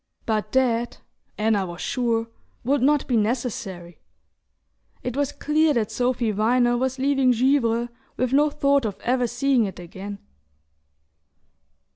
[0.25, 0.99] But that,
[1.37, 2.27] Anna was sure,
[2.63, 3.99] would not be necessary.
[5.03, 9.65] It was clear that Sophy Viner was leaving Givre with no thought of ever seeing
[9.65, 10.17] it again...